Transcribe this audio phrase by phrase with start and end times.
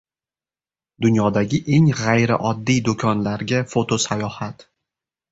[1.05, 4.65] Dunyodagi eng g’ayrioddiy do‘konlarga fotosayohat